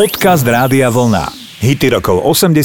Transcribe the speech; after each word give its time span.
Podcast 0.00 0.48
Rádia 0.48 0.88
Vlna. 0.88 1.28
Hity 1.60 1.92
rokov 1.92 2.24
80 2.24 2.56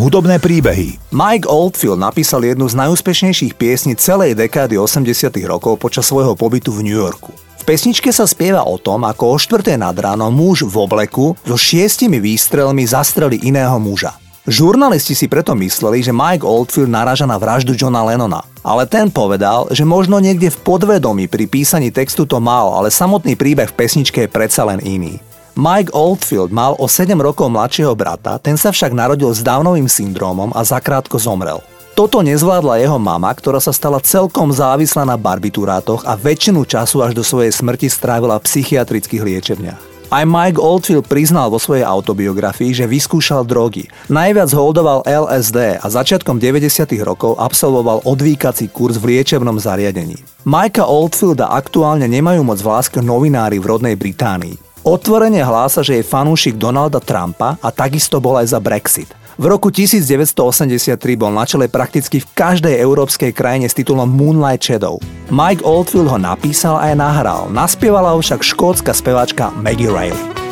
hudobné 0.00 0.40
príbehy. 0.40 0.96
Mike 1.12 1.44
Oldfield 1.44 2.00
napísal 2.00 2.40
jednu 2.40 2.64
z 2.64 2.80
najúspešnejších 2.80 3.52
piesní 3.52 3.92
celej 4.00 4.32
dekády 4.32 4.80
80 4.80 5.28
rokov 5.44 5.76
počas 5.76 6.08
svojho 6.08 6.32
pobytu 6.32 6.72
v 6.72 6.88
New 6.88 6.96
Yorku. 6.96 7.36
V 7.60 7.68
pesničke 7.68 8.08
sa 8.08 8.24
spieva 8.24 8.64
o 8.64 8.80
tom, 8.80 9.04
ako 9.04 9.24
o 9.28 9.36
štvrté 9.36 9.76
nad 9.76 9.92
ráno 9.92 10.32
muž 10.32 10.64
v 10.64 10.72
obleku 10.80 11.36
so 11.44 11.52
šiestimi 11.52 12.16
výstrelmi 12.16 12.88
zastreli 12.88 13.44
iného 13.44 13.76
muža. 13.76 14.16
Žurnalisti 14.48 15.12
si 15.12 15.28
preto 15.28 15.52
mysleli, 15.52 16.00
že 16.00 16.16
Mike 16.16 16.48
Oldfield 16.48 16.88
naraža 16.88 17.28
na 17.28 17.36
vraždu 17.36 17.76
Johna 17.76 18.08
Lennona. 18.08 18.40
Ale 18.64 18.88
ten 18.88 19.12
povedal, 19.12 19.68
že 19.68 19.84
možno 19.84 20.16
niekde 20.16 20.48
v 20.48 20.64
podvedomí 20.64 21.28
pri 21.28 21.44
písaní 21.44 21.92
textu 21.92 22.24
to 22.24 22.40
mal, 22.40 22.72
ale 22.72 22.88
samotný 22.88 23.36
príbeh 23.36 23.68
v 23.68 23.76
pesničke 23.76 24.24
je 24.24 24.32
predsa 24.32 24.64
len 24.64 24.80
iný. 24.80 25.20
Mike 25.54 25.94
Oldfield 25.94 26.50
mal 26.50 26.74
o 26.82 26.90
7 26.90 27.14
rokov 27.14 27.46
mladšieho 27.46 27.94
brata, 27.94 28.42
ten 28.42 28.58
sa 28.58 28.74
však 28.74 28.90
narodil 28.90 29.30
s 29.30 29.38
Downovým 29.38 29.86
syndrómom 29.86 30.50
a 30.50 30.66
zakrátko 30.66 31.14
zomrel. 31.14 31.62
Toto 31.94 32.26
nezvládla 32.26 32.82
jeho 32.82 32.98
mama, 32.98 33.30
ktorá 33.30 33.62
sa 33.62 33.70
stala 33.70 34.02
celkom 34.02 34.50
závislá 34.50 35.06
na 35.06 35.14
barbiturátoch 35.14 36.02
a 36.10 36.18
väčšinu 36.18 36.66
času 36.66 37.06
až 37.06 37.14
do 37.14 37.22
svojej 37.22 37.54
smrti 37.54 37.86
strávila 37.86 38.42
v 38.42 38.50
psychiatrických 38.50 39.22
liečebniach. 39.22 39.80
Aj 40.10 40.26
Mike 40.26 40.58
Oldfield 40.58 41.06
priznal 41.06 41.54
vo 41.54 41.62
svojej 41.62 41.86
autobiografii, 41.86 42.74
že 42.74 42.90
vyskúšal 42.90 43.46
drogy. 43.46 43.86
Najviac 44.10 44.50
holdoval 44.50 45.06
LSD 45.06 45.78
a 45.78 45.86
začiatkom 45.86 46.42
90. 46.42 46.82
rokov 47.06 47.38
absolvoval 47.38 48.02
odvíkací 48.02 48.74
kurz 48.74 48.98
v 48.98 49.14
liečebnom 49.14 49.62
zariadení. 49.62 50.18
Mikea 50.42 50.82
Oldfielda 50.82 51.46
aktuálne 51.54 52.10
nemajú 52.10 52.42
moc 52.42 52.58
v 52.58 53.06
novinári 53.06 53.62
v 53.62 53.70
rodnej 53.70 53.94
Británii. 53.94 54.73
Otvorene 54.84 55.40
hlása, 55.40 55.80
že 55.80 55.96
je 55.96 56.04
fanúšik 56.04 56.60
Donalda 56.60 57.00
Trumpa 57.00 57.56
a 57.64 57.72
takisto 57.72 58.20
bol 58.20 58.36
aj 58.36 58.52
za 58.52 58.60
Brexit. 58.60 59.08
V 59.40 59.48
roku 59.48 59.72
1983 59.72 61.00
bol 61.16 61.32
na 61.32 61.48
čele 61.48 61.72
prakticky 61.72 62.20
v 62.20 62.28
každej 62.36 62.76
európskej 62.84 63.32
krajine 63.32 63.64
s 63.64 63.72
titulom 63.72 64.04
Moonlight 64.04 64.60
Shadow. 64.60 65.00
Mike 65.32 65.64
Oldfield 65.64 66.12
ho 66.12 66.20
napísal 66.20 66.76
a 66.76 66.92
aj 66.92 67.00
nahral, 67.00 67.42
naspievala 67.48 68.12
ho 68.12 68.20
však 68.20 68.44
škótska 68.44 68.92
speváčka 68.92 69.48
Maggie 69.56 69.88
Riley. 69.88 70.43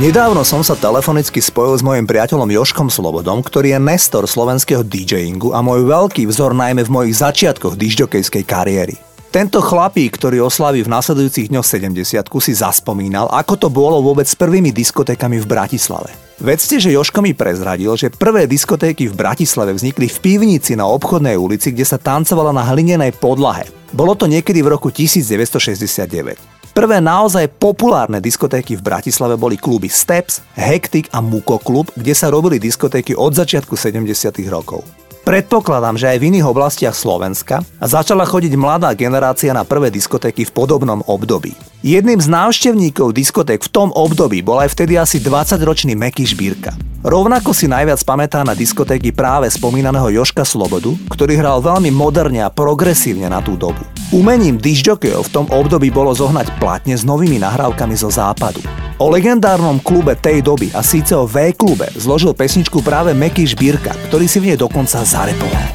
Nedávno 0.00 0.48
som 0.48 0.64
sa 0.64 0.72
telefonicky 0.72 1.44
spojil 1.44 1.76
s 1.76 1.84
mojim 1.84 2.08
priateľom 2.08 2.48
Joškom 2.48 2.88
Slobodom, 2.88 3.44
ktorý 3.44 3.76
je 3.76 3.80
nestor 3.84 4.24
slovenského 4.24 4.80
DJingu 4.80 5.52
a 5.52 5.60
môj 5.60 5.84
veľký 5.84 6.24
vzor 6.24 6.56
najmä 6.56 6.88
v 6.88 6.94
mojich 7.04 7.20
začiatkoch 7.20 7.76
dižďokejskej 7.76 8.48
kariéry. 8.48 8.96
Tento 9.28 9.60
chlapík, 9.60 10.16
ktorý 10.16 10.40
oslaví 10.40 10.80
v 10.80 10.88
nasledujúcich 10.88 11.52
dňoch 11.52 11.68
70 11.68 12.16
si 12.16 12.52
zaspomínal, 12.56 13.28
ako 13.28 13.60
to 13.60 13.68
bolo 13.68 14.00
vôbec 14.00 14.24
s 14.24 14.32
prvými 14.32 14.72
diskotékami 14.72 15.36
v 15.36 15.44
Bratislave. 15.44 16.16
Vedzte, 16.40 16.80
že 16.80 16.96
Joško 16.96 17.20
mi 17.20 17.36
prezradil, 17.36 17.92
že 18.00 18.08
prvé 18.08 18.48
diskotéky 18.48 19.04
v 19.04 19.20
Bratislave 19.20 19.76
vznikli 19.76 20.08
v 20.08 20.16
pivnici 20.24 20.80
na 20.80 20.88
obchodnej 20.88 21.36
ulici, 21.36 21.76
kde 21.76 21.84
sa 21.84 22.00
tancovala 22.00 22.56
na 22.56 22.64
hlinenej 22.64 23.20
podlahe. 23.20 23.68
Bolo 23.92 24.16
to 24.16 24.24
niekedy 24.24 24.64
v 24.64 24.80
roku 24.80 24.88
1969. 24.88 26.49
Prvé 26.70 27.02
naozaj 27.02 27.50
populárne 27.58 28.22
diskotéky 28.22 28.78
v 28.78 28.86
Bratislave 28.86 29.34
boli 29.34 29.58
kluby 29.58 29.90
Steps, 29.90 30.38
Hektik 30.54 31.10
a 31.10 31.18
Muko 31.18 31.58
klub, 31.58 31.90
kde 31.98 32.14
sa 32.14 32.30
robili 32.30 32.62
diskotéky 32.62 33.18
od 33.18 33.34
začiatku 33.34 33.74
70. 33.74 34.06
rokov. 34.46 34.86
Predpokladám, 35.30 35.94
že 35.94 36.10
aj 36.10 36.18
v 36.18 36.26
iných 36.34 36.42
oblastiach 36.42 36.90
Slovenska 36.90 37.62
začala 37.78 38.26
chodiť 38.26 38.50
mladá 38.58 38.90
generácia 38.98 39.54
na 39.54 39.62
prvé 39.62 39.86
diskotéky 39.86 40.42
v 40.42 40.50
podobnom 40.50 41.06
období. 41.06 41.54
Jedným 41.86 42.18
z 42.18 42.26
návštevníkov 42.26 43.14
diskoték 43.14 43.62
v 43.62 43.70
tom 43.70 43.94
období 43.94 44.42
bol 44.42 44.58
aj 44.58 44.74
vtedy 44.74 44.98
asi 44.98 45.22
20-ročný 45.22 45.94
Meky 45.94 46.26
Šbírka. 46.26 46.74
Rovnako 47.06 47.54
si 47.54 47.70
najviac 47.70 48.02
pamätá 48.02 48.42
na 48.42 48.58
diskotéky 48.58 49.14
práve 49.14 49.46
spomínaného 49.54 50.10
Joška 50.18 50.42
Slobodu, 50.42 50.98
ktorý 51.14 51.38
hral 51.38 51.62
veľmi 51.62 51.94
moderne 51.94 52.42
a 52.42 52.50
progresívne 52.50 53.30
na 53.30 53.38
tú 53.38 53.54
dobu. 53.54 53.86
Umením 54.10 54.58
disjokejov 54.58 55.30
v 55.30 55.32
tom 55.32 55.46
období 55.46 55.94
bolo 55.94 56.10
zohnať 56.10 56.58
platne 56.58 56.98
s 56.98 57.06
novými 57.06 57.38
nahrávkami 57.38 57.94
zo 57.94 58.10
západu. 58.10 58.58
O 59.00 59.08
legendárnom 59.08 59.80
klube 59.80 60.12
tej 60.12 60.44
doby 60.44 60.68
a 60.76 60.84
síce 60.84 61.16
o 61.16 61.24
V-klube 61.24 61.88
zložil 61.96 62.36
pesničku 62.36 62.84
práve 62.84 63.16
Meky 63.16 63.48
Šbírka, 63.48 63.96
ktorý 64.12 64.28
si 64.28 64.44
v 64.44 64.52
nej 64.52 64.60
dokonca 64.60 65.00
zarepoval. 65.20 65.68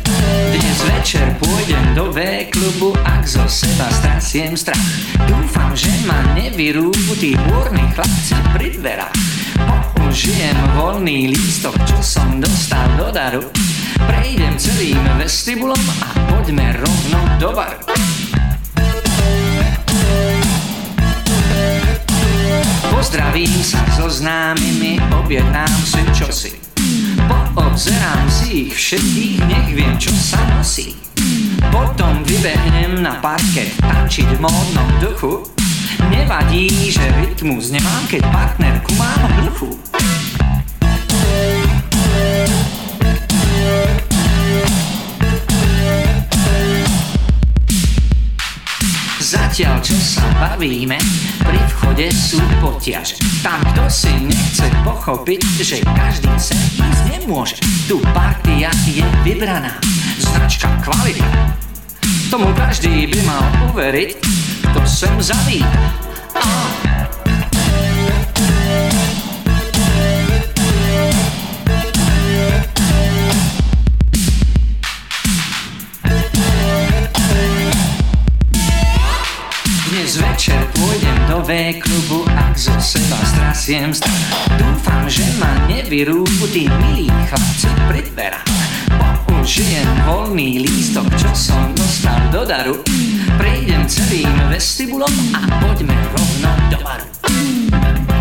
Dnes 0.50 0.78
večer 0.90 1.26
pôjdem 1.38 1.86
do 1.94 2.10
V-klubu, 2.10 2.98
ak 3.06 3.30
zo 3.30 3.46
seba 3.46 3.86
strasiem 3.94 4.58
strach. 4.58 4.82
Dúfam, 5.30 5.70
že 5.78 5.94
ma 6.10 6.18
nevyrúbu 6.34 7.14
tí 7.22 7.38
búrni 7.46 7.86
chlapci 7.94 8.34
pri 8.58 8.74
dverách. 8.74 9.14
Použijem 9.94 10.58
voľný 10.74 11.30
lístok, 11.30 11.78
čo 11.86 12.02
som 12.02 12.42
dostal 12.42 12.90
do 12.98 13.14
daru. 13.14 13.46
Prejdem 14.10 14.58
celým 14.58 14.98
vestibulom 15.22 15.84
a 16.02 16.10
poďme 16.34 16.82
rovno 16.82 17.20
do 17.38 17.50
baru. 17.54 17.86
Pozdravím 22.90 23.62
sa 23.62 23.86
so 23.94 24.10
známymi, 24.10 24.98
objednám 25.22 25.70
si 25.86 26.02
čosi. 26.18 26.65
Poobzerám 27.30 28.28
si 28.32 28.70
ich 28.70 28.76
všetkých, 28.76 29.36
nech 29.48 29.70
viem, 29.76 29.96
čo 30.00 30.12
sa 30.16 30.40
nosí. 30.56 30.96
Potom 31.72 32.24
vybehnem 32.24 33.04
na 33.04 33.20
parket 33.20 33.72
tančiť 33.84 34.38
v 34.38 34.40
módnom 34.40 34.90
duchu. 35.04 35.44
Nevadí, 36.08 36.92
že 36.92 37.04
rytmus 37.20 37.72
nemám, 37.72 38.04
keď 38.08 38.24
partnerku 38.32 38.92
mám 38.96 39.22
hluchú. 39.42 39.76
Zatiaľ 49.26 49.82
čo 49.82 49.98
sa 49.98 50.24
bavíme, 50.38 51.00
pri 51.42 51.62
vchode 51.74 52.08
sú 52.14 52.38
potiaže. 52.62 53.18
Tam 53.42 53.58
kto 53.74 53.90
si 53.90 54.12
nechce 54.22 54.68
pochopiť, 54.86 55.42
že 55.60 55.78
každý 55.82 56.30
sem 56.38 56.62
nemôže. 57.26 57.58
Tu 57.90 57.98
partia 58.14 58.70
je 58.86 59.02
vybraná, 59.26 59.74
značka 60.22 60.70
kvalita. 60.86 61.26
Tomu 62.30 62.54
každý 62.54 63.10
by 63.10 63.20
mal 63.26 63.42
uveriť, 63.74 64.22
kto 64.70 64.80
sem 64.86 65.14
zavíta. 65.18 65.66
Dnes 79.90 80.22
večer 80.22 80.62
pôjdem 80.78 81.18
do 81.26 81.42
V-klubu, 81.42 82.30
ak 82.56 82.72
zo 82.72 82.72
seba 82.80 83.20
strasiem. 83.28 83.92
Dúfam, 84.56 85.04
že 85.12 85.28
ma 85.36 85.52
nevyrúbu 85.68 86.48
tí 86.56 86.72
milí 86.88 87.12
chlapci 87.28 87.68
pri 87.92 88.00
dverách. 88.16 88.48
Použijem 89.28 89.84
voľný 90.08 90.64
lístok, 90.64 91.04
čo 91.20 91.28
som 91.36 91.76
dostal 91.76 92.16
do 92.32 92.48
daru. 92.48 92.80
Prejdem 93.36 93.84
celým 93.92 94.32
vestibulom 94.48 95.12
a 95.36 95.44
poďme 95.68 96.00
rovno 96.16 96.52
do 96.72 96.80
baru. 96.80 98.15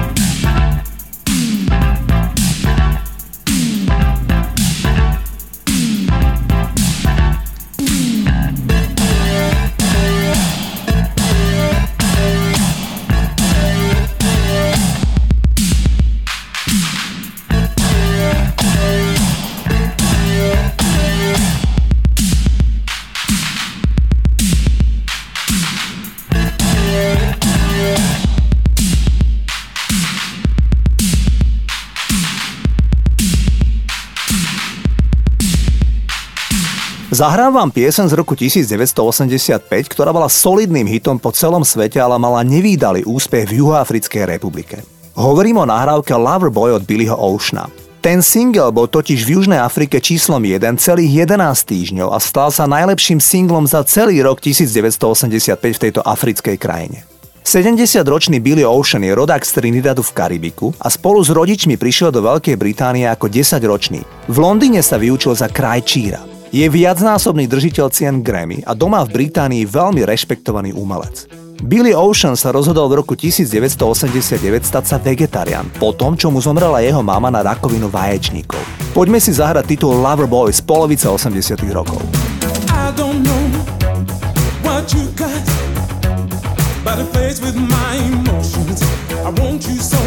Zahrám 37.15 37.55
vám 37.55 37.71
piesen 37.71 38.11
z 38.11 38.19
roku 38.19 38.35
1985, 38.35 39.71
ktorá 39.87 40.11
bola 40.11 40.27
solidným 40.27 40.91
hitom 40.91 41.15
po 41.15 41.31
celom 41.31 41.63
svete, 41.63 42.03
ale 42.03 42.19
mala 42.19 42.43
nevýdalý 42.43 43.07
úspech 43.07 43.55
v 43.55 43.63
Juhoafrickej 43.63 44.35
republike. 44.35 44.83
Hovorím 45.15 45.63
o 45.63 45.71
nahrávke 45.71 46.11
Loverboy 46.11 46.75
od 46.75 46.83
Billyho 46.83 47.15
Oceana. 47.15 47.71
Ten 48.03 48.19
single 48.19 48.75
bol 48.75 48.91
totiž 48.91 49.23
v 49.23 49.39
Južnej 49.39 49.63
Afrike 49.63 50.03
číslom 50.03 50.43
1 50.43 50.59
celých 50.83 51.31
11 51.31 51.39
týždňov 51.55 52.11
a 52.11 52.19
stal 52.19 52.51
sa 52.51 52.67
najlepším 52.67 53.23
singlom 53.23 53.71
za 53.71 53.87
celý 53.87 54.19
rok 54.19 54.43
1985 54.43 55.55
v 55.55 55.79
tejto 55.87 56.03
africkej 56.03 56.59
krajine. 56.59 57.07
70-ročný 57.47 58.43
Billy 58.43 58.67
Ocean 58.67 59.07
je 59.07 59.15
rodák 59.15 59.47
z 59.47 59.63
Trinidadu 59.63 60.03
v 60.03 60.11
Karibiku 60.19 60.75
a 60.83 60.91
spolu 60.91 61.23
s 61.23 61.31
rodičmi 61.31 61.79
prišiel 61.79 62.11
do 62.11 62.27
Veľkej 62.27 62.59
Británie 62.59 63.07
ako 63.07 63.31
10-ročný. 63.31 64.03
V 64.27 64.37
Londýne 64.43 64.83
sa 64.83 64.99
vyučil 64.99 65.31
za 65.39 65.47
krajčíra. 65.47 66.34
Je 66.55 66.63
viacnásobný 66.71 67.51
držiteľ 67.51 67.91
cien 67.91 68.23
Grammy 68.23 68.63
a 68.63 68.79
doma 68.79 69.03
v 69.03 69.27
Británii 69.27 69.67
veľmi 69.67 70.07
rešpektovaný 70.07 70.71
umelec. 70.71 71.27
Billy 71.59 71.91
Ocean 71.91 72.39
sa 72.39 72.55
rozhodol 72.55 72.87
v 72.95 73.03
roku 73.03 73.19
1989 73.19 74.63
stať 74.63 74.85
sa 74.87 75.03
vegetarián, 75.03 75.67
po 75.83 75.91
tom, 75.91 76.15
čo 76.15 76.31
mu 76.31 76.39
zomrela 76.39 76.79
jeho 76.79 77.03
mama 77.03 77.27
na 77.27 77.43
rakovinu 77.43 77.91
vaječníkov. 77.91 78.63
Poďme 78.95 79.19
si 79.19 79.35
zahrať 79.35 79.75
titul 79.75 79.99
Loverboy 79.99 80.55
z 80.55 80.63
polovice 80.63 81.11
80 81.11 81.59
rokov. 81.75 81.99
I 82.71 82.95
don't 82.95 83.27
know 83.27 83.45
what 84.63 84.87
you 84.95 85.11
got, 85.19 85.43
but 86.87 87.03
it 87.03 87.11
plays 87.11 87.43
with 87.43 87.59
my 87.59 87.99
emotions. 87.99 88.79
I 89.27 89.35
want 89.43 89.67
you 89.67 89.75
so 89.83 90.04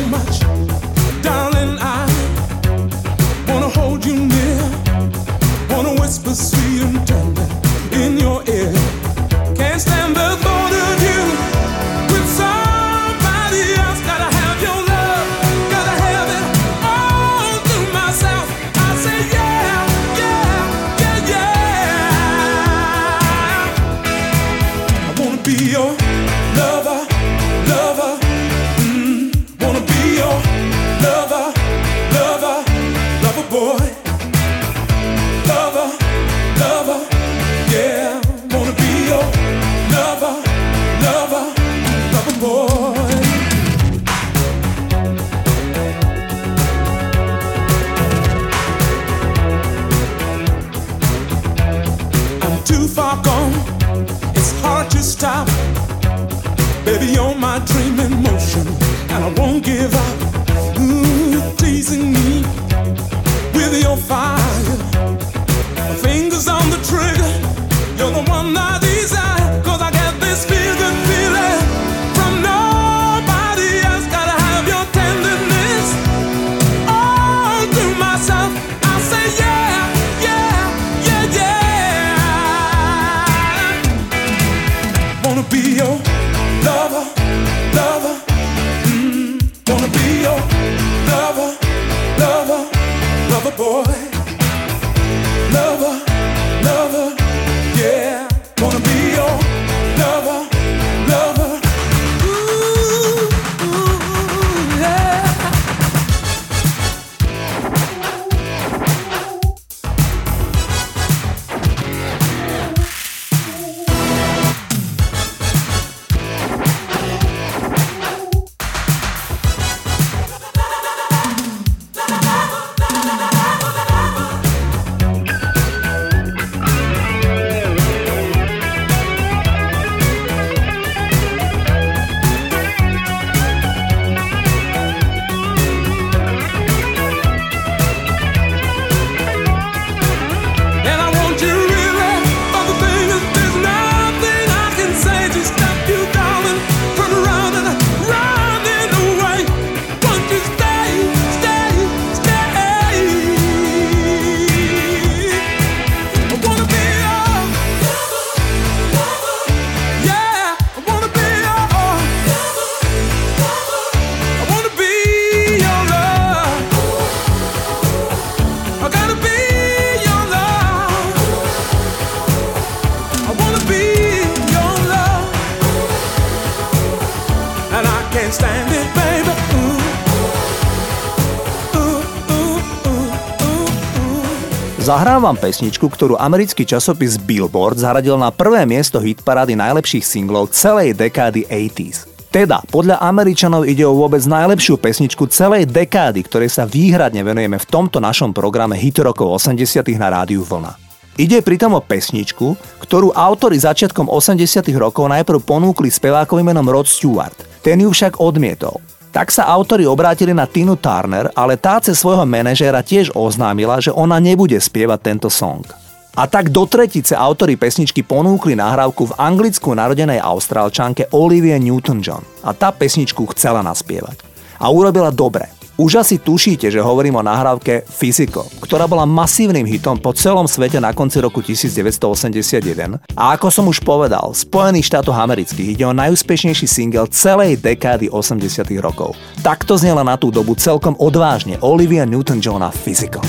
vám 185.27 185.43
pesničku, 185.43 185.91
ktorú 185.91 186.15
americký 186.15 186.63
časopis 186.63 187.19
Billboard 187.19 187.83
zaradil 187.83 188.15
na 188.15 188.31
prvé 188.31 188.63
miesto 188.63 188.95
hitparády 189.03 189.59
najlepších 189.59 189.99
singlov 189.99 190.55
celej 190.55 190.95
dekády 190.95 191.43
80s. 191.51 192.07
Teda, 192.31 192.63
podľa 192.71 193.03
Američanov 193.03 193.67
ide 193.67 193.83
o 193.83 193.91
vôbec 193.91 194.23
najlepšiu 194.23 194.79
pesničku 194.79 195.27
celej 195.27 195.67
dekády, 195.67 196.23
ktorej 196.23 196.47
sa 196.47 196.63
výhradne 196.63 197.27
venujeme 197.27 197.59
v 197.59 197.67
tomto 197.67 197.99
našom 197.99 198.31
programe 198.31 198.79
Hit 198.79 199.03
rokov 199.03 199.43
80 199.43 199.83
na 199.99 200.15
rádiu 200.15 200.47
Vlna. 200.47 200.79
Ide 201.19 201.43
pritom 201.43 201.75
o 201.75 201.83
pesničku, 201.83 202.55
ktorú 202.87 203.11
autori 203.11 203.59
začiatkom 203.59 204.07
80 204.07 204.63
rokov 204.79 205.11
najprv 205.11 205.43
ponúkli 205.43 205.91
spevákovým 205.91 206.55
menom 206.55 206.71
Rod 206.71 206.87
Stewart. 206.87 207.35
Ten 207.59 207.83
ju 207.83 207.91
však 207.91 208.23
odmietol. 208.23 208.79
Tak 209.17 209.33
sa 209.33 209.49
autori 209.49 209.89
obrátili 209.89 210.29
na 210.29 210.45
Tinu 210.45 210.77
Turner, 210.77 211.33
ale 211.33 211.57
tá 211.57 211.81
cez 211.81 211.97
svojho 211.97 212.21
manažéra 212.29 212.85
tiež 212.85 213.17
oznámila, 213.17 213.81
že 213.81 213.89
ona 213.89 214.21
nebude 214.21 214.53
spievať 214.61 214.99
tento 215.01 215.25
song. 215.25 215.65
A 216.13 216.29
tak 216.29 216.53
do 216.53 216.69
tretice 216.69 217.17
autori 217.17 217.57
pesničky 217.57 218.05
ponúkli 218.05 218.53
nahrávku 218.53 219.09
v 219.09 219.17
anglicku 219.17 219.73
narodenej 219.73 220.21
austrálčanke 220.21 221.09
Olivia 221.17 221.57
Newton-John. 221.57 222.45
A 222.45 222.53
tá 222.53 222.69
pesničku 222.69 223.25
chcela 223.33 223.65
naspievať. 223.65 224.21
A 224.61 224.69
urobila 224.69 225.09
dobre. 225.09 225.56
Už 225.77 226.01
asi 226.01 226.17
tušíte, 226.17 226.73
že 226.73 226.81
hovorím 226.81 227.21
o 227.21 227.23
nahrávke 227.23 227.85
Physical, 227.85 228.49
ktorá 228.65 228.89
bola 228.89 229.05
masívnym 229.05 229.61
hitom 229.61 230.01
po 230.01 230.09
celom 230.09 230.49
svete 230.49 230.81
na 230.81 230.89
konci 230.89 231.21
roku 231.21 231.45
1981. 231.45 232.97
A 233.13 233.23
ako 233.37 233.53
som 233.53 233.69
už 233.69 233.85
povedal, 233.85 234.33
Spojených 234.33 234.89
štátoch 234.89 235.13
amerických 235.13 235.77
ide 235.77 235.85
o 235.85 235.93
najúspešnejší 235.93 236.65
single 236.65 237.05
celej 237.13 237.61
dekády 237.61 238.09
80 238.09 238.73
rokov. 238.81 239.13
Takto 239.45 239.77
znela 239.77 240.01
na 240.01 240.17
tú 240.17 240.33
dobu 240.33 240.57
celkom 240.57 240.97
odvážne 240.97 241.61
Olivia 241.61 242.09
Newton-John 242.09 242.65
a 242.65 242.73
Physical. 242.73 243.21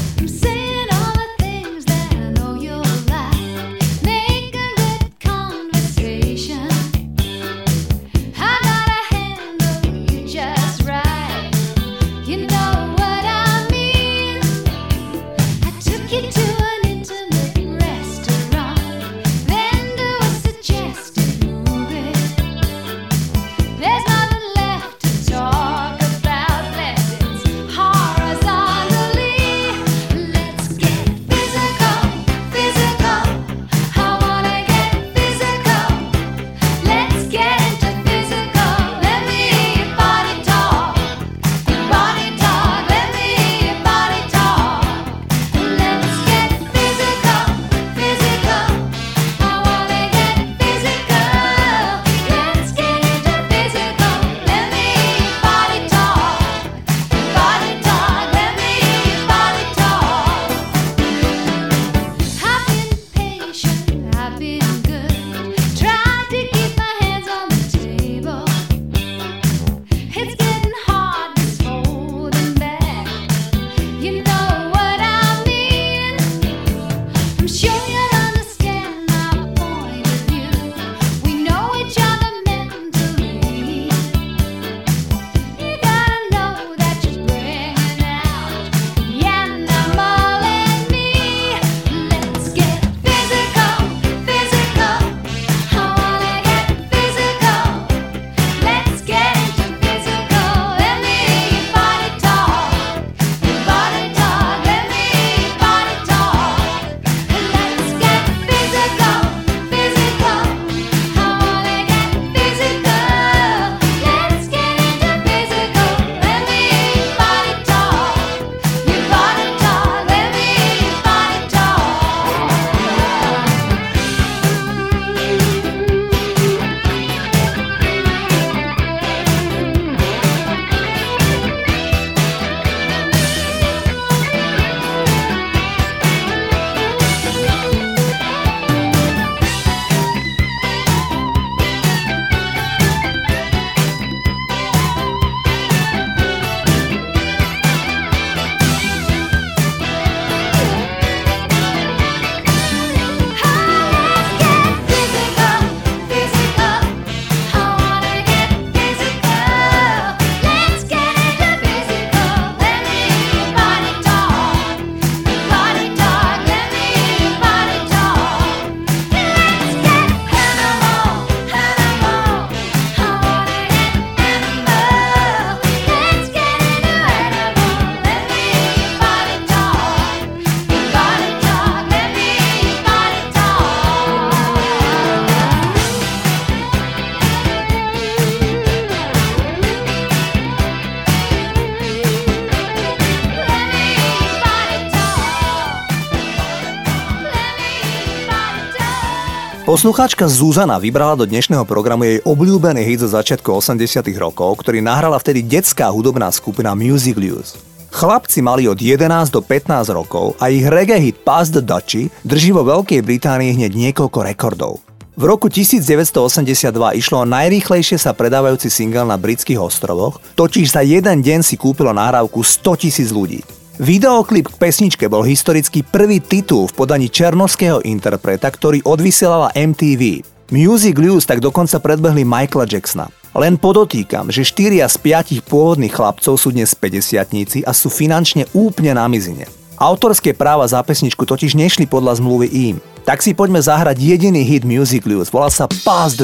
Poslucháčka 199.78 200.26
Zuzana 200.26 200.74
vybrala 200.82 201.14
do 201.14 201.22
dnešného 201.22 201.62
programu 201.62 202.02
jej 202.02 202.18
obľúbený 202.26 202.82
hit 202.82 202.98
zo 202.98 203.14
začiatku 203.14 203.46
80 203.46 204.02
rokov, 204.18 204.58
ktorý 204.58 204.82
nahrala 204.82 205.14
vtedy 205.22 205.46
detská 205.46 205.86
hudobná 205.94 206.34
skupina 206.34 206.74
Music 206.74 207.14
Blues. 207.14 207.54
Chlapci 207.94 208.42
mali 208.42 208.66
od 208.66 208.74
11 208.74 209.06
do 209.30 209.38
15 209.38 209.86
rokov 209.94 210.34
a 210.42 210.50
ich 210.50 210.66
reggae 210.66 210.98
hit 210.98 211.22
Pass 211.22 211.54
the 211.54 211.62
Dutchy 211.62 212.10
drží 212.26 212.50
vo 212.58 212.66
Veľkej 212.66 213.06
Británii 213.06 213.54
hneď 213.54 213.78
niekoľko 213.78 214.18
rekordov. 214.26 214.82
V 215.14 215.22
roku 215.22 215.46
1982 215.46 216.74
išlo 216.98 217.22
o 217.22 217.30
najrýchlejšie 217.30 218.02
sa 218.02 218.10
predávajúci 218.18 218.74
single 218.74 219.06
na 219.06 219.14
britských 219.14 219.62
ostrovoch, 219.62 220.18
totiž 220.34 220.74
za 220.74 220.82
jeden 220.82 221.22
deň 221.22 221.46
si 221.46 221.54
kúpilo 221.54 221.94
nahrávku 221.94 222.42
100 222.42 222.82
tisíc 222.82 223.14
ľudí. 223.14 223.46
Videoklip 223.78 224.50
k 224.50 224.58
pesničke 224.58 225.06
bol 225.06 225.22
historicky 225.22 225.86
prvý 225.86 226.18
titul 226.18 226.66
v 226.66 226.74
podaní 226.82 227.06
černovského 227.06 227.78
interpreta, 227.86 228.50
ktorý 228.50 228.82
odvysielala 228.82 229.54
MTV. 229.54 230.26
Music 230.50 230.98
News 230.98 231.22
tak 231.22 231.38
dokonca 231.38 231.78
predbehli 231.78 232.26
Michaela 232.26 232.66
Jacksona. 232.66 233.06
Len 233.38 233.54
podotýkam, 233.54 234.34
že 234.34 234.42
4 234.42 234.82
z 234.82 234.96
5 235.38 235.46
pôvodných 235.46 235.94
chlapcov 235.94 236.34
sú 236.34 236.50
dnes 236.50 236.74
50 236.74 237.62
a 237.62 237.70
sú 237.70 237.86
finančne 237.86 238.50
úplne 238.50 238.98
na 238.98 239.06
mizine. 239.06 239.46
Autorské 239.78 240.34
práva 240.34 240.66
za 240.66 240.82
pesničku 240.82 241.22
totiž 241.22 241.54
nešli 241.54 241.86
podľa 241.86 242.18
zmluvy 242.18 242.50
im. 242.50 242.76
Tak 243.06 243.22
si 243.22 243.30
poďme 243.30 243.62
zahrať 243.62 243.94
jediný 243.94 244.42
hit 244.42 244.66
Music 244.66 245.06
Blues, 245.06 245.30
volá 245.30 245.54
sa 245.54 245.70
Pass 245.86 246.18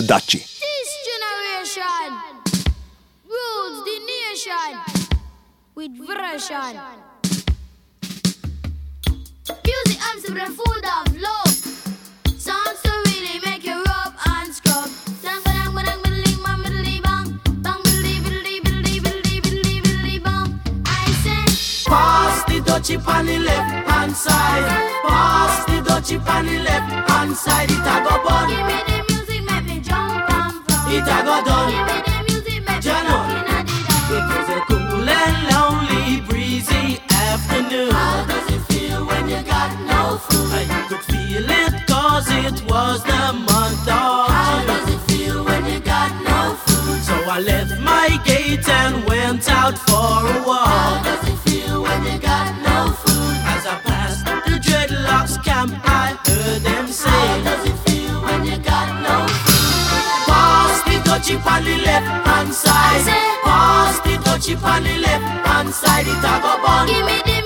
nation 4.35 4.75
with 5.79 5.95
version. 6.03 7.04
chip 22.85 23.09
on 23.09 23.25
the 23.25 23.39
left 23.39 23.89
hand 23.89 24.15
side. 24.15 24.69
Pass 25.09 25.65
the 25.65 25.81
dough 25.81 26.01
chip 26.01 26.29
on 26.29 26.45
the 26.45 26.59
left 26.59 27.11
hand 27.11 27.35
side. 27.35 27.71
It. 27.71 27.79
Give 28.49 28.67
me 28.67 28.79
the 28.87 29.05
music, 29.09 29.43
make 29.51 29.65
me 29.65 29.81
jump 29.81 30.31
and 30.31 30.67
done. 31.45 31.71
Give 31.73 31.87
me 31.89 31.99
the 32.05 32.17
music, 32.29 32.61
make 32.69 32.83
Jano. 32.85 33.17
me 33.27 33.41
fucking 33.49 34.17
It 34.17 34.25
was 34.31 34.49
a 34.51 34.61
cool 34.69 35.09
and 35.09 35.37
lonely, 35.51 36.21
breezy 36.29 37.01
afternoon. 37.11 38.54
I 40.71 40.87
could 40.89 41.03
feel 41.13 41.45
it 41.49 41.75
cause 41.87 42.27
it 42.31 42.63
was 42.71 43.03
the 43.05 43.33
month 43.33 43.89
of 43.89 44.29
How 44.29 44.65
does 44.67 44.89
it 44.95 45.01
feel 45.11 45.45
when 45.45 45.65
you 45.67 45.81
got 45.81 46.11
no 46.23 46.55
food? 46.67 47.03
So 47.03 47.15
I 47.31 47.41
left 47.41 47.79
my 47.81 48.09
gate 48.25 48.69
and 48.69 49.05
went 49.05 49.49
out 49.51 49.77
for 49.79 50.13
a 50.35 50.43
walk 50.47 50.67
How 50.69 51.03
does 51.03 51.29
it 51.29 51.39
feel 51.49 51.83
when 51.83 52.05
you 52.05 52.19
got 52.19 52.51
no 52.63 52.93
food? 52.93 53.37
As 53.55 53.67
I 53.67 53.77
passed 53.85 54.25
the 54.27 54.57
dreadlocks 54.67 55.43
camp, 55.45 55.73
I 55.85 56.17
heard 56.27 56.63
them 56.63 56.87
say 56.89 57.11
How 57.11 57.43
does 57.45 57.65
it 57.71 57.79
feel 57.89 58.21
when 58.23 58.45
you 58.45 58.59
got 58.59 58.89
no 59.03 59.27
food? 59.27 60.27
Pass 60.31 60.83
the 60.85 60.97
dutchie 61.09 61.39
on 61.47 61.65
the 61.65 61.77
left 61.89 62.27
hand 62.27 62.53
side. 62.55 62.75
I 62.75 63.03
say- 63.03 63.31
Pass 63.45 63.99
the 64.01 64.15
dutchie 64.25 64.57
on 64.63 64.83
the 64.83 64.97
left 64.99 65.47
hand 65.47 65.75
side. 65.75 66.07
It 66.07 66.19
a 66.19 66.33
go 66.43 66.53
bun. 66.65 66.87
Give 66.87 67.05
me 67.05 67.21
the 67.29 67.44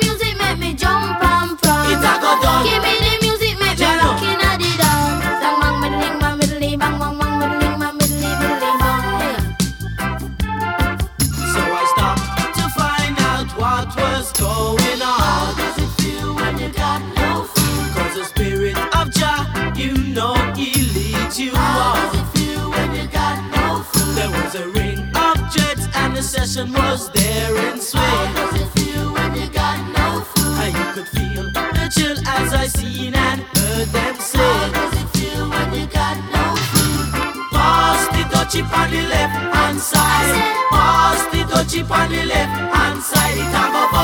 the 26.18 26.24
session 26.24 26.72
was 26.72 27.10
there 27.12 27.56
in 27.68 27.78
How 27.78 28.32
does 28.34 28.60
it 28.60 28.68
feel 28.76 29.12
when 29.14 29.36
you 29.36 29.48
got 29.50 29.78
no 29.96 30.20
food? 30.22 30.58
And 30.64 30.74
you 30.78 30.86
could 30.94 31.08
feel 31.14 31.44
the 31.52 31.86
chill 31.94 32.18
as 32.26 32.52
I 32.52 32.66
seen 32.66 33.14
and 33.14 33.40
heard 33.54 33.86
them 33.94 34.16
say. 34.16 34.38
How 34.38 34.68
does 34.72 34.94
it 35.00 35.08
feel 35.14 35.48
when 35.48 35.68
you 35.74 35.86
got 35.86 36.16
no 36.34 36.44
food? 36.70 37.08
Pass 37.54 38.02
the 38.14 38.22
dutchie 38.34 38.66
on 38.66 38.90
the 38.90 39.02
left 39.14 39.54
hand 39.54 39.78
side. 39.78 40.34
Pass 40.72 41.22
the 41.30 41.40
dutchie 41.52 41.88
on 41.88 42.10
the 42.10 42.24
left 42.24 42.74
hand 42.74 43.00
side. 43.00 43.38
It 43.38 43.97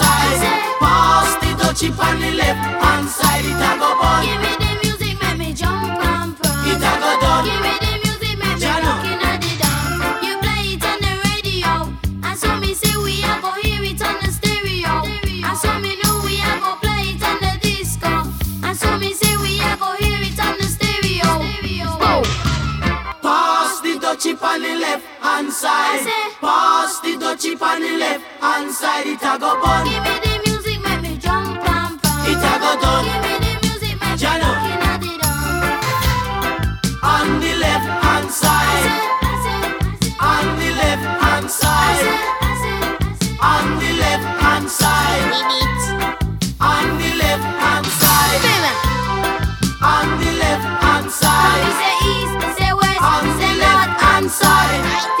side. 0.00 0.42
Pass 0.80 1.30
the 1.40 1.50
dutchie 1.60 1.90
on 2.06 2.20
the 2.20 2.30
left 2.40 2.64
hand 2.82 3.08
side. 3.08 3.44
It. 3.44 4.49
Side. 25.80 26.32
Pass 26.40 27.00
the 27.00 27.12
dutchie 27.22 27.60
on 27.60 27.80
the 27.80 27.92
left 27.98 28.24
hand 28.40 28.70
side. 28.72 29.06
It 29.06 29.22
a 29.22 29.38
go 29.38 29.50
bun. 29.62 29.84
Give 29.86 30.02
me 30.06 30.14
the 30.24 30.32
music, 30.46 30.78
make 30.84 31.02
me 31.02 31.12
jump 31.18 31.68
and 31.68 32.00
from. 32.00 32.26
It 32.30 32.44
a 32.50 32.54
go 32.62 32.70
done. 32.82 33.04
Give 33.04 33.22
me 33.26 33.34
the 33.44 33.52
music, 33.64 33.94
make 34.00 34.14
me 34.14 34.20
Jano. 34.22 34.50
looking 34.50 34.82
at 34.90 34.98
the 35.04 35.12
dawn. 35.22 35.60
On 37.02 37.28
the 37.40 37.52
left 37.64 37.88
hand 38.04 38.30
side. 38.30 38.84
say, 38.86 39.00
I 39.22 39.34
say, 39.44 39.60
I 39.60 40.02
say, 40.02 40.12
On 40.32 40.46
the 40.60 40.70
left 40.80 41.06
hand 41.22 41.48
side. 41.60 42.00
I 42.00 42.52
say, 42.62 42.78
I 42.80 42.92
say. 43.22 43.38
On 43.52 43.66
the 43.80 43.90
left 44.02 44.28
hand 44.42 44.68
side. 44.80 45.28
On 46.60 46.86
the 47.00 47.10
left 47.22 47.46
hand 47.62 47.86
side. 48.00 48.44
On 49.80 50.08
the 50.20 50.30
left 50.42 50.66
hand 50.84 51.10
side. 51.10 51.72
say 51.80 51.96
east, 52.12 52.34
say 52.58 52.72
west, 52.80 53.00
On 53.12 53.24
the 53.40 53.50
left 53.64 54.00
hand 54.02 54.20
and 54.20 54.30
side. 54.30 55.19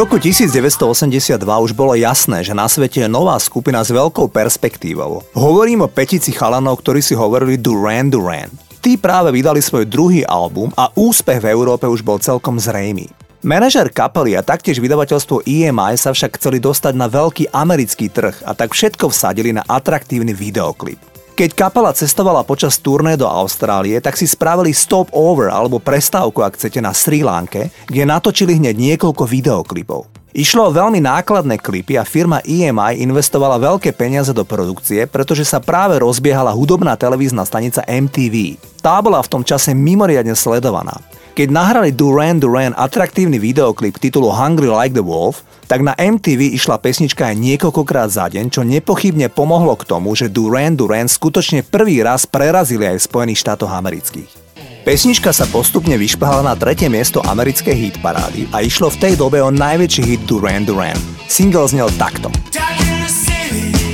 Roku 0.00 0.16
1982 0.16 1.36
už 1.44 1.76
bolo 1.76 1.92
jasné, 1.92 2.40
že 2.40 2.56
na 2.56 2.64
svete 2.64 3.04
je 3.04 3.08
nová 3.12 3.36
skupina 3.36 3.84
s 3.84 3.92
veľkou 3.92 4.32
perspektívou. 4.32 5.20
Hovorím 5.36 5.84
o 5.84 5.92
petici 5.92 6.32
chalanov, 6.32 6.80
ktorí 6.80 7.04
si 7.04 7.12
hovorili 7.12 7.60
Duran 7.60 8.08
Duran. 8.08 8.48
Tí 8.80 8.96
práve 8.96 9.28
vydali 9.28 9.60
svoj 9.60 9.84
druhý 9.84 10.24
album 10.24 10.72
a 10.72 10.88
úspech 10.96 11.44
v 11.44 11.52
Európe 11.52 11.84
už 11.84 12.00
bol 12.00 12.16
celkom 12.16 12.56
zrejmý. 12.56 13.12
Manažer 13.44 13.92
kapely 13.92 14.40
a 14.40 14.44
taktiež 14.44 14.80
vydavateľstvo 14.80 15.44
EMI 15.44 16.00
sa 16.00 16.16
však 16.16 16.40
chceli 16.40 16.64
dostať 16.64 16.96
na 16.96 17.04
veľký 17.04 17.52
americký 17.52 18.08
trh 18.08 18.40
a 18.48 18.56
tak 18.56 18.72
všetko 18.72 19.12
vsadili 19.12 19.52
na 19.52 19.68
atraktívny 19.68 20.32
videoklip. 20.32 21.09
Keď 21.40 21.56
kapela 21.56 21.88
cestovala 21.96 22.44
počas 22.44 22.76
turné 22.76 23.16
do 23.16 23.24
Austrálie, 23.24 23.96
tak 24.04 24.12
si 24.12 24.28
spravili 24.28 24.76
stop 24.76 25.08
over 25.16 25.48
alebo 25.48 25.80
prestávku, 25.80 26.44
ak 26.44 26.60
chcete, 26.60 26.84
na 26.84 26.92
Sri 26.92 27.24
Lanke, 27.24 27.72
kde 27.88 28.04
natočili 28.04 28.60
hneď 28.60 28.76
niekoľko 28.76 29.24
videoklipov. 29.24 30.19
Išlo 30.30 30.70
o 30.70 30.74
veľmi 30.74 31.02
nákladné 31.02 31.58
klipy 31.58 31.98
a 31.98 32.06
firma 32.06 32.38
EMI 32.46 33.02
investovala 33.02 33.58
veľké 33.58 33.90
peniaze 33.90 34.30
do 34.30 34.46
produkcie, 34.46 35.02
pretože 35.10 35.42
sa 35.42 35.58
práve 35.58 35.98
rozbiehala 35.98 36.54
hudobná 36.54 36.94
televízna 36.94 37.42
stanica 37.42 37.82
MTV. 37.82 38.54
Tá 38.78 39.02
bola 39.02 39.18
v 39.26 39.26
tom 39.26 39.42
čase 39.42 39.74
mimoriadne 39.74 40.38
sledovaná. 40.38 41.02
Keď 41.34 41.50
nahrali 41.50 41.90
Duran 41.90 42.38
Duran 42.38 42.78
atraktívny 42.78 43.42
videoklip 43.42 43.98
titulu 43.98 44.30
Hungry 44.30 44.70
Like 44.70 44.94
the 44.94 45.02
Wolf, 45.02 45.42
tak 45.66 45.82
na 45.82 45.98
MTV 45.98 46.54
išla 46.54 46.78
pesnička 46.78 47.26
aj 47.30 47.34
niekoľkokrát 47.34 48.10
za 48.10 48.30
deň, 48.30 48.54
čo 48.54 48.62
nepochybne 48.62 49.30
pomohlo 49.34 49.74
k 49.78 49.86
tomu, 49.86 50.14
že 50.14 50.30
Duran 50.30 50.78
Duran 50.78 51.10
skutočne 51.10 51.66
prvý 51.66 52.06
raz 52.06 52.22
prerazili 52.22 52.86
aj 52.86 53.02
v 53.02 53.06
Spojených 53.06 53.42
štátoch 53.42 53.70
amerických. 53.70 54.49
Pesnička 54.80 55.28
sa 55.28 55.44
postupne 55.44 55.92
vyšplhala 56.00 56.40
na 56.40 56.56
tretie 56.56 56.88
miesto 56.88 57.20
americkej 57.20 57.76
hitparády 57.76 58.48
a 58.48 58.64
išlo 58.64 58.88
v 58.88 58.96
tej 58.96 59.14
dobe 59.20 59.44
o 59.44 59.52
najväčší 59.52 60.02
hit 60.08 60.22
Duran 60.24 60.64
Duran. 60.64 60.96
Single 61.28 61.68
znel 61.68 61.92
takto. 62.00 62.32
Dark 62.48 62.80
in 62.80 63.89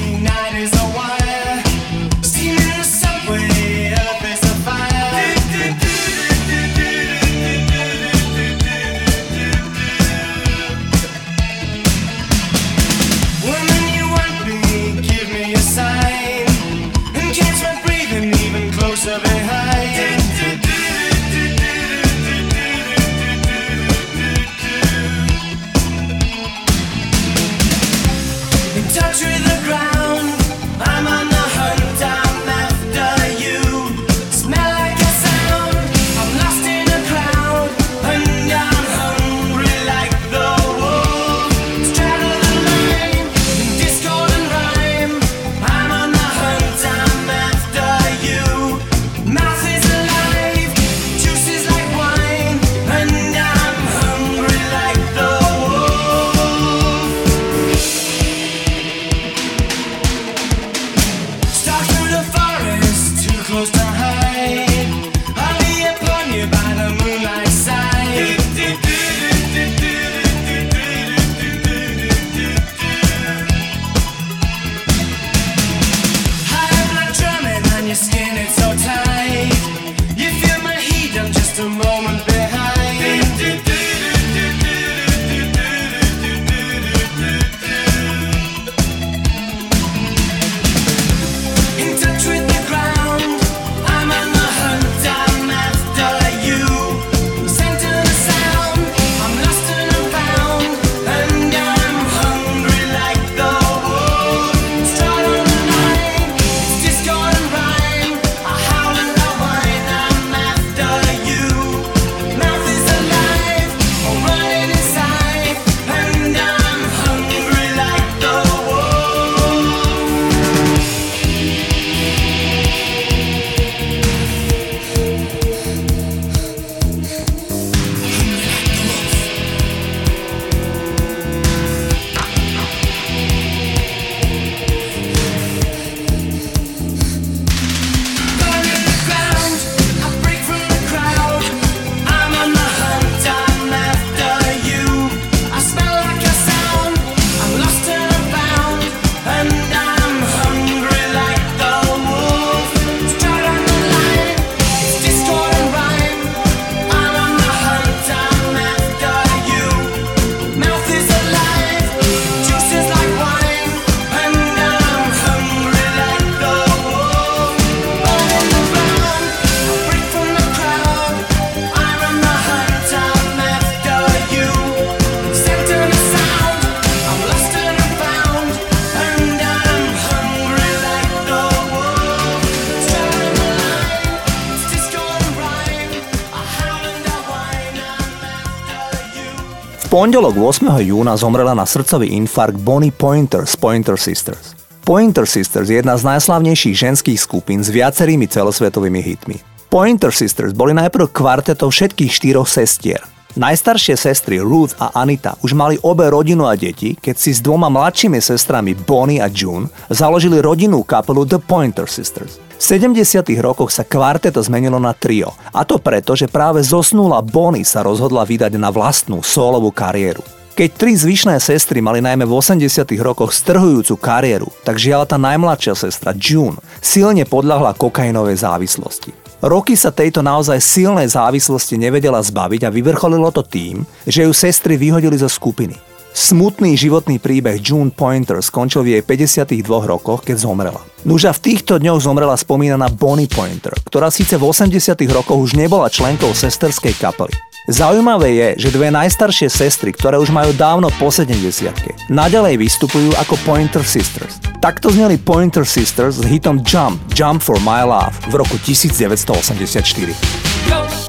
pondelok 190.06 190.38
8. 190.38 190.86
júna 190.86 191.18
zomrela 191.18 191.50
na 191.50 191.66
srdcový 191.66 192.14
infarkt 192.14 192.62
Bonnie 192.62 192.94
Pointer 192.94 193.42
z 193.42 193.58
Pointer 193.58 193.98
Sisters. 193.98 194.54
Pointer 194.86 195.26
Sisters 195.26 195.66
je 195.66 195.82
jedna 195.82 195.98
z 195.98 196.06
najslavnejších 196.06 196.78
ženských 196.78 197.18
skupín 197.18 197.58
s 197.58 197.74
viacerými 197.74 198.30
celosvetovými 198.30 199.02
hitmi. 199.02 199.42
Pointer 199.66 200.14
Sisters 200.14 200.54
boli 200.54 200.78
najprv 200.78 201.10
kvartetov 201.10 201.74
všetkých 201.74 202.22
štyroch 202.22 202.46
sestier– 202.46 203.02
Najstaršie 203.36 204.00
sestry 204.00 204.40
Ruth 204.40 204.72
a 204.80 204.96
Anita 204.96 205.36
už 205.44 205.52
mali 205.52 205.76
obe 205.84 206.08
rodinu 206.08 206.48
a 206.48 206.56
deti, 206.56 206.96
keď 206.96 207.16
si 207.20 207.36
s 207.36 207.44
dvoma 207.44 207.68
mladšími 207.68 208.16
sestrami 208.16 208.72
Bonnie 208.72 209.20
a 209.20 209.28
June 209.28 209.68
založili 209.92 210.40
rodinnú 210.40 210.80
kapelu 210.80 211.28
The 211.28 211.36
Pointer 211.44 211.84
Sisters. 211.84 212.40
V 212.56 212.62
70. 212.64 212.96
rokoch 213.44 213.68
sa 213.68 213.84
kvarteto 213.84 214.40
zmenilo 214.40 214.80
na 214.80 214.96
trio, 214.96 215.36
a 215.52 215.68
to 215.68 215.76
preto, 215.76 216.16
že 216.16 216.32
práve 216.32 216.64
zosnula 216.64 217.20
Bonnie 217.20 217.68
sa 217.68 217.84
rozhodla 217.84 218.24
vydať 218.24 218.56
na 218.56 218.72
vlastnú 218.72 219.20
solovú 219.20 219.68
kariéru. 219.68 220.24
Keď 220.56 220.68
tri 220.72 220.96
zvyšné 220.96 221.36
sestry 221.36 221.84
mali 221.84 222.00
najmä 222.00 222.24
v 222.24 222.32
80 222.32 222.88
rokoch 223.04 223.36
strhujúcu 223.36 224.00
kariéru, 224.00 224.48
tak 224.64 224.80
žiaľ 224.80 225.04
tá 225.04 225.20
najmladšia 225.20 225.76
sestra 225.76 226.16
June 226.16 226.56
silne 226.80 227.28
podľahla 227.28 227.76
kokainovej 227.76 228.40
závislosti. 228.40 229.25
Roky 229.44 229.76
sa 229.76 229.92
tejto 229.92 230.24
naozaj 230.24 230.56
silnej 230.64 231.12
závislosti 231.12 231.76
nevedela 231.76 232.24
zbaviť 232.24 232.64
a 232.64 232.72
vyvrcholilo 232.72 233.28
to 233.28 233.44
tým, 233.44 233.84
že 234.08 234.24
ju 234.24 234.32
sestry 234.32 234.80
vyhodili 234.80 235.20
zo 235.20 235.28
skupiny. 235.28 235.76
Smutný 236.16 236.72
životný 236.80 237.20
príbeh 237.20 237.60
June 237.60 237.92
Pointer 237.92 238.40
skončil 238.40 238.80
v 238.80 238.96
jej 238.96 239.02
52 239.04 239.68
rokoch, 239.68 240.24
keď 240.24 240.40
zomrela. 240.40 240.80
Nuža 241.04 241.36
v 241.36 241.52
týchto 241.52 241.76
dňoch 241.76 242.00
zomrela 242.00 242.32
spomínaná 242.32 242.88
Bonnie 242.88 243.28
Pointer, 243.28 243.76
ktorá 243.84 244.08
síce 244.08 244.40
v 244.40 244.48
80 244.48 244.96
rokoch 245.12 245.36
už 245.36 245.52
nebola 245.60 245.92
členkou 245.92 246.32
sesterskej 246.32 246.96
kapely. 246.96 247.36
Zaujímavé 247.66 248.30
je, 248.30 248.62
že 248.62 248.70
dve 248.70 248.94
najstaršie 248.94 249.50
sestry, 249.50 249.90
ktoré 249.90 250.22
už 250.22 250.30
majú 250.30 250.54
dávno 250.54 250.86
po 251.02 251.10
70 251.10 252.06
naďalej 252.06 252.62
vystupujú 252.62 253.10
ako 253.18 253.34
Pointer 253.42 253.82
Sisters. 253.82 254.38
Takto 254.62 254.94
zneli 254.94 255.18
Pointer 255.18 255.66
Sisters 255.66 256.22
s 256.22 256.24
hitom 256.30 256.62
Jump, 256.62 257.02
Jump 257.10 257.42
for 257.42 257.58
My 257.66 257.82
Love 257.82 258.14
v 258.30 258.38
roku 258.38 258.54
1984. 258.62 261.05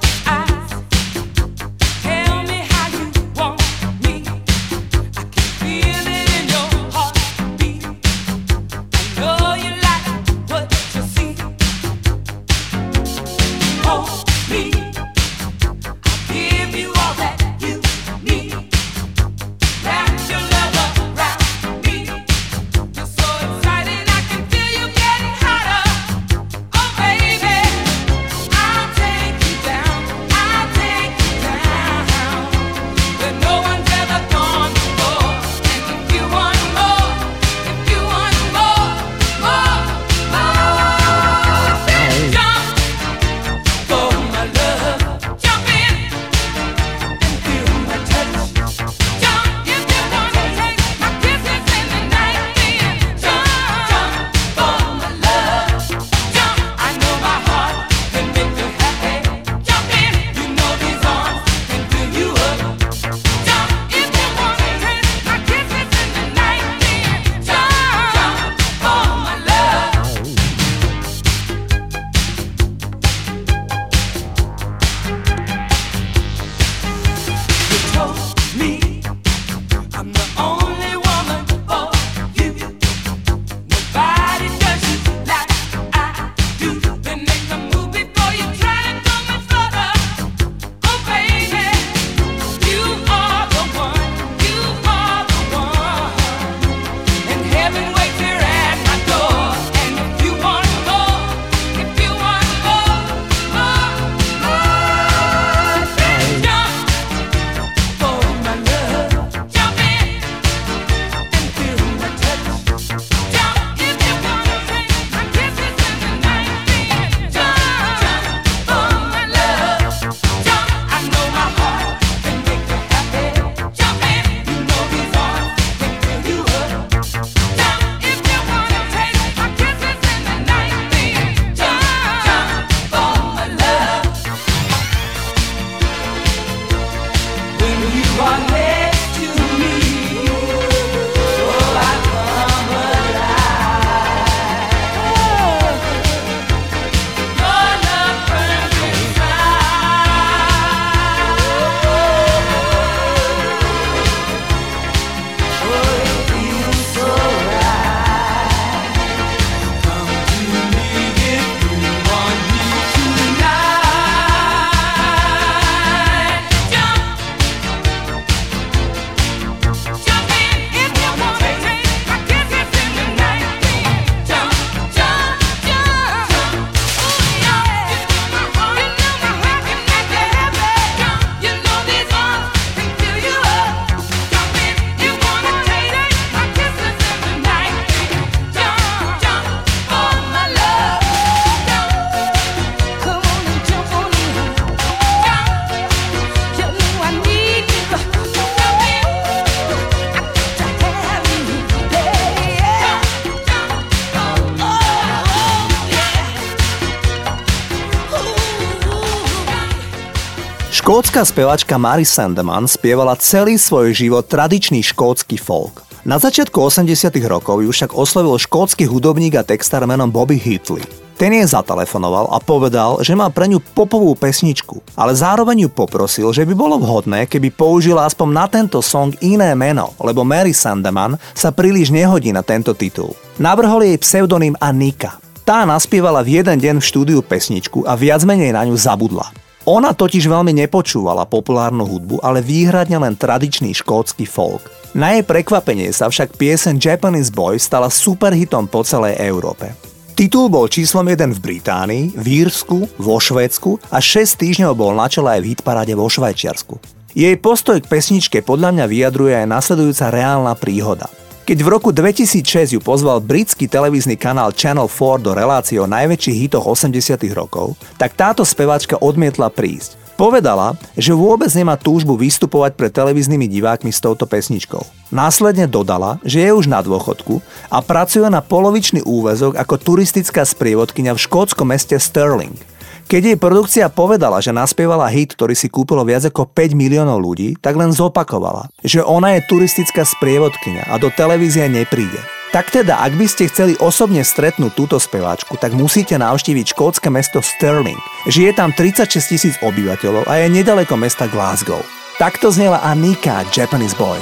Škótska 210.98 211.30
spevačka 211.30 211.78
Mary 211.78 212.02
Sandeman 212.02 212.66
spievala 212.66 213.14
celý 213.22 213.62
svoj 213.62 213.94
život 213.94 214.26
tradičný 214.26 214.82
škótsky 214.82 215.38
folk. 215.38 215.86
Na 216.02 216.18
začiatku 216.18 216.58
80 216.58 217.14
rokov 217.30 217.62
ju 217.62 217.70
však 217.70 217.94
oslovil 217.94 218.34
škótsky 218.42 218.90
hudobník 218.90 219.38
a 219.38 219.46
textár 219.46 219.86
menom 219.86 220.10
Bobby 220.10 220.42
Heatley. 220.42 220.82
Ten 221.22 221.38
jej 221.38 221.46
zatelefonoval 221.46 222.34
a 222.34 222.42
povedal, 222.42 223.06
že 223.06 223.14
má 223.14 223.30
pre 223.30 223.46
ňu 223.46 223.62
popovú 223.78 224.18
pesničku, 224.18 224.82
ale 224.98 225.14
zároveň 225.14 225.70
ju 225.70 225.70
poprosil, 225.70 226.34
že 226.34 226.42
by 226.50 226.58
bolo 226.58 226.82
vhodné, 226.82 227.30
keby 227.30 227.54
použila 227.54 228.10
aspoň 228.10 228.30
na 228.34 228.46
tento 228.50 228.82
song 228.82 229.14
iné 229.22 229.54
meno, 229.54 229.94
lebo 230.02 230.26
Mary 230.26 230.50
Sandeman 230.50 231.14
sa 231.38 231.54
príliš 231.54 231.94
nehodí 231.94 232.34
na 232.34 232.42
tento 232.42 232.74
titul. 232.74 233.14
Navrhol 233.38 233.86
jej 233.86 234.02
pseudonym 234.02 234.58
Anika. 234.58 235.22
Tá 235.46 235.62
naspievala 235.62 236.26
v 236.26 236.42
jeden 236.42 236.58
deň 236.58 236.82
v 236.82 236.88
štúdiu 236.90 237.22
pesničku 237.22 237.86
a 237.86 237.94
viac 237.94 238.26
menej 238.26 238.50
na 238.50 238.66
ňu 238.66 238.74
zabudla. 238.74 239.47
Ona 239.68 239.92
totiž 239.92 240.32
veľmi 240.32 240.56
nepočúvala 240.64 241.28
populárnu 241.28 241.84
hudbu, 241.84 242.24
ale 242.24 242.40
výhradne 242.40 243.04
len 243.04 243.20
tradičný 243.20 243.76
škótsky 243.76 244.24
folk. 244.24 244.64
Na 244.96 245.12
jej 245.12 245.28
prekvapenie 245.28 245.92
sa 245.92 246.08
však 246.08 246.40
piesen 246.40 246.80
Japanese 246.80 247.28
Boy 247.28 247.60
stala 247.60 247.92
superhitom 247.92 248.72
po 248.72 248.88
celej 248.88 249.20
Európe. 249.20 249.76
Titul 250.16 250.48
bol 250.48 250.72
číslom 250.72 251.04
1 251.04 251.36
v 251.36 251.40
Británii, 251.44 252.16
v 252.16 252.48
Írsku, 252.48 252.96
vo 252.96 253.20
Švédsku 253.20 253.92
a 253.92 254.00
6 254.00 254.40
týždňov 254.40 254.72
bol 254.72 254.96
na 254.96 255.12
čele 255.12 255.36
aj 255.36 255.42
v 255.44 255.50
hitparáde 255.52 255.94
vo 256.00 256.08
Švajčiarsku. 256.08 256.80
Jej 257.12 257.36
postoj 257.44 257.84
k 257.84 257.92
pesničke 257.92 258.40
podľa 258.48 258.72
mňa 258.72 258.86
vyjadruje 258.88 259.36
aj 259.36 259.52
nasledujúca 259.52 260.16
reálna 260.16 260.56
príhoda. 260.56 261.12
Keď 261.48 261.64
v 261.64 261.72
roku 261.72 261.96
2006 261.96 262.76
ju 262.76 262.84
pozval 262.84 263.24
britský 263.24 263.72
televízny 263.72 264.20
kanál 264.20 264.52
Channel 264.52 264.92
4 264.92 265.24
do 265.24 265.32
relácie 265.32 265.80
o 265.80 265.88
najväčších 265.88 266.36
hitoch 266.44 266.68
80 266.68 267.16
rokov, 267.32 267.80
tak 267.96 268.20
táto 268.20 268.44
speváčka 268.44 269.00
odmietla 269.00 269.48
prísť. 269.48 269.96
Povedala, 270.20 270.76
že 271.00 271.16
vôbec 271.16 271.48
nemá 271.56 271.80
túžbu 271.80 272.20
vystupovať 272.20 272.76
pred 272.76 272.92
televíznymi 272.92 273.48
divákmi 273.48 273.96
s 273.96 274.04
touto 274.04 274.28
pesničkou. 274.28 274.84
Následne 275.08 275.72
dodala, 275.72 276.20
že 276.28 276.44
je 276.44 276.52
už 276.52 276.68
na 276.68 276.84
dôchodku 276.84 277.40
a 277.72 277.80
pracuje 277.80 278.28
na 278.28 278.44
polovičný 278.44 279.08
úvezok 279.08 279.56
ako 279.56 279.80
turistická 279.80 280.44
sprievodkynia 280.44 281.16
v 281.16 281.24
škótskom 281.32 281.72
meste 281.72 281.96
Stirling. 281.96 282.60
Keď 283.08 283.24
jej 283.24 283.39
produkcia 283.39 283.88
povedala, 283.88 284.43
že 284.43 284.52
naspievala 284.52 285.08
hit, 285.08 285.32
ktorý 285.32 285.56
si 285.56 285.72
kúpilo 285.72 286.04
viac 286.04 286.28
ako 286.28 286.43
5 286.52 286.76
miliónov 286.76 287.24
ľudí, 287.24 287.56
tak 287.56 287.80
len 287.80 287.96
zopakovala, 287.96 288.67
že 288.84 289.00
ona 289.00 289.39
je 289.39 289.48
turistická 289.48 290.04
sprievodkynia 290.04 290.91
a 290.91 291.00
do 291.00 291.08
televízie 291.08 291.72
nepríde. 291.72 292.20
Tak 292.52 292.67
teda, 292.67 293.00
ak 293.00 293.15
by 293.15 293.24
ste 293.32 293.48
chceli 293.48 293.80
osobne 293.80 294.28
stretnúť 294.28 294.76
túto 294.76 295.00
speváčku, 295.00 295.56
tak 295.56 295.72
musíte 295.72 296.20
navštíviť 296.20 296.76
škótske 296.76 297.08
mesto 297.08 297.39
Stirling. 297.39 298.00
Žije 298.28 298.60
tam 298.60 298.76
36 298.76 299.24
tisíc 299.24 299.56
obyvateľov 299.63 300.28
a 300.28 300.43
je 300.43 300.52
nedaleko 300.52 301.00
mesta 301.00 301.32
Glasgow. 301.32 301.80
Takto 302.20 302.52
znela 302.52 302.84
Anika, 302.84 303.48
Japanese 303.56 303.96
Boy. 303.96 304.20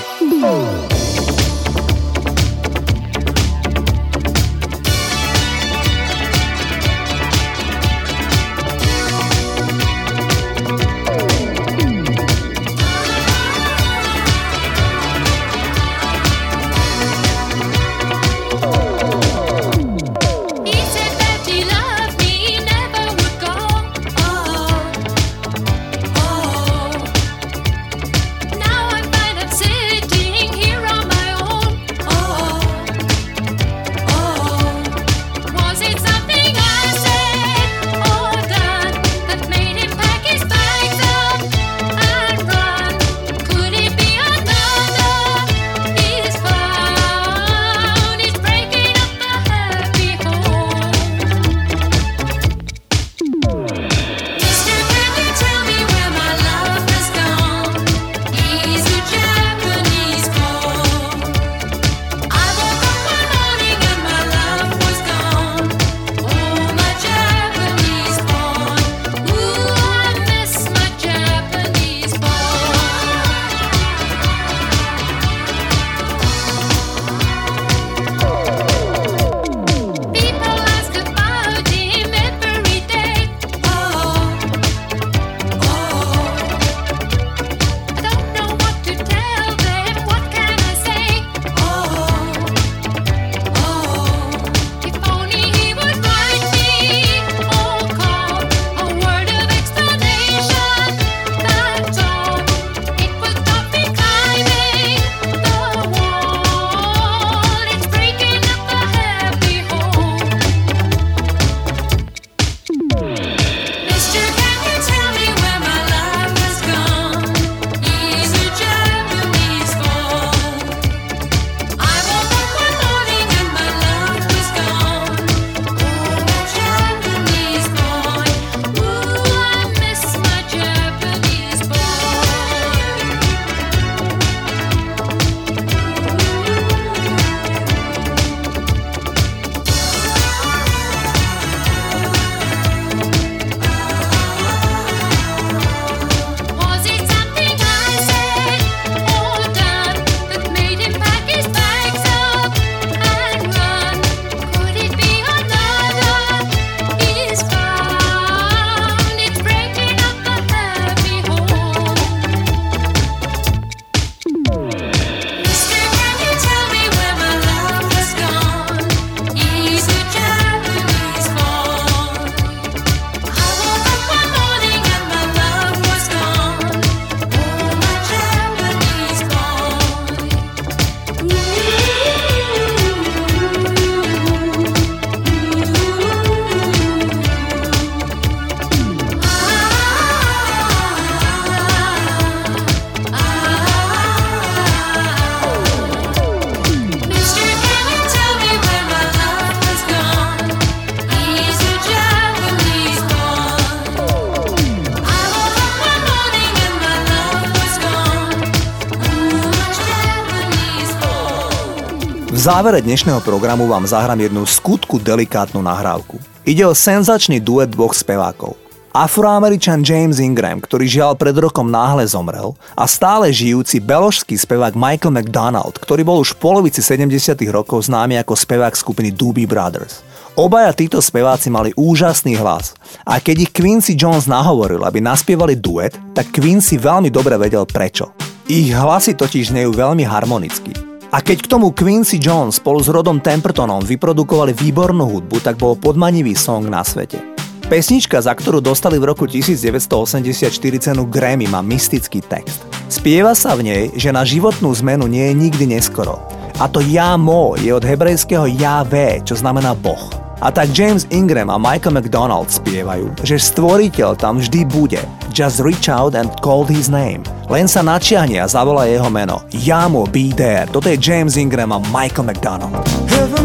V 212.25 212.37
závere 212.41 212.81
dnešného 212.81 213.21
programu 213.21 213.69
vám 213.69 213.85
zahrám 213.85 214.17
jednu 214.17 214.49
skutku 214.49 214.97
delikátnu 214.97 215.61
nahrávku. 215.61 216.17
Ide 216.41 216.65
o 216.65 216.73
senzačný 216.73 217.37
duet 217.37 217.69
dvoch 217.69 217.93
spevákov. 217.93 218.57
Afroameričan 218.89 219.85
James 219.85 220.17
Ingram, 220.17 220.57
ktorý 220.57 220.89
žiaľ 220.89 221.13
pred 221.13 221.37
rokom 221.37 221.69
náhle 221.69 222.01
zomrel 222.09 222.57
a 222.73 222.89
stále 222.89 223.29
žijúci 223.29 223.77
beložský 223.77 224.41
spevák 224.41 224.73
Michael 224.73 225.13
McDonald, 225.13 225.77
ktorý 225.77 226.01
bol 226.01 226.17
už 226.17 226.33
v 226.33 226.41
polovici 226.41 226.81
70 226.81 227.37
rokov 227.53 227.85
známy 227.85 228.17
ako 228.17 228.33
spevák 228.33 228.73
skupiny 228.73 229.13
Doobie 229.13 229.45
Brothers. 229.45 230.01
Obaja 230.33 230.73
títo 230.73 231.05
speváci 231.05 231.53
mali 231.53 231.77
úžasný 231.77 232.41
hlas 232.41 232.73
a 233.05 233.21
keď 233.21 233.45
ich 233.45 233.51
Quincy 233.53 233.93
Jones 233.93 234.25
nahovoril, 234.25 234.81
aby 234.81 234.97
naspievali 234.97 235.53
duet, 235.61 235.93
tak 236.17 236.33
Quincy 236.33 236.81
veľmi 236.81 237.13
dobre 237.13 237.37
vedel 237.37 237.69
prečo. 237.69 238.17
Ich 238.49 238.73
hlasy 238.73 239.13
totiž 239.13 239.53
znejú 239.53 239.77
veľmi 239.77 240.01
harmonicky. 240.07 240.94
A 241.15 241.23
keď 241.23 241.47
k 241.47 241.51
tomu 241.55 241.71
Quincy 241.71 242.19
Jones 242.19 242.59
spolu 242.59 242.83
s 242.83 242.91
Rodom 242.91 243.23
Tempertonom 243.23 243.79
vyprodukovali 243.87 244.51
výbornú 244.51 245.07
hudbu, 245.07 245.39
tak 245.39 245.55
bol 245.55 245.79
podmanivý 245.79 246.35
song 246.35 246.67
na 246.67 246.83
svete. 246.83 247.23
Pesnička, 247.71 248.19
za 248.19 248.35
ktorú 248.35 248.59
dostali 248.59 248.99
v 248.99 249.15
roku 249.15 249.23
1984 249.23 250.51
cenu 250.59 251.07
Grammy, 251.07 251.47
má 251.47 251.63
mystický 251.63 252.19
text. 252.19 252.67
Spieva 252.91 253.31
sa 253.31 253.55
v 253.55 253.63
nej, 253.63 253.83
že 253.95 254.11
na 254.11 254.27
životnú 254.27 254.75
zmenu 254.83 255.07
nie 255.07 255.31
je 255.31 255.39
nikdy 255.39 255.79
neskoro. 255.79 256.19
A 256.59 256.67
to 256.67 256.83
ja 256.83 257.15
mo 257.15 257.55
je 257.55 257.71
od 257.71 257.87
hebrejského 257.87 258.51
Javé, 258.51 259.23
čo 259.23 259.39
znamená 259.39 259.71
Boh. 259.71 260.24
A 260.41 260.51
tak 260.51 260.73
James 260.75 261.05
Ingram 261.13 261.47
a 261.47 261.61
Michael 261.61 262.01
McDonald 262.01 262.49
spievajú, 262.51 263.13
že 263.21 263.37
stvoriteľ 263.37 264.17
tam 264.17 264.41
vždy 264.41 264.65
bude. 264.65 264.99
Just 265.29 265.61
reach 265.61 265.85
out 265.85 266.15
and 266.15 266.31
call 266.41 266.65
his 266.65 266.89
name. 266.89 267.21
Len 267.45 267.69
sa 267.69 267.85
načiahne 267.85 268.41
a 268.41 268.49
zavolá 268.49 268.89
jeho 268.89 269.05
meno. 269.13 269.45
Jamo 269.53 270.09
be 270.09 270.33
there. 270.33 270.65
Toto 270.65 270.89
je 270.89 270.97
James 270.97 271.37
Ingram 271.37 271.69
a 271.69 271.79
Michael 271.93 272.25
McDonald. 272.25 272.73
Heavenly 273.05 273.44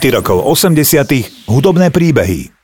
Hity 0.00 0.16
rokov 0.16 0.48
80 0.48 1.44
hudobné 1.44 1.92
príbehy. 1.92 2.59